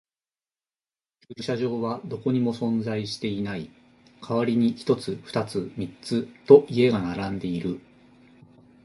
[1.37, 3.69] 駐車場はどこにも存在していない。
[4.27, 7.79] 代わりに一つ、二つ、三つと家が並んでいる。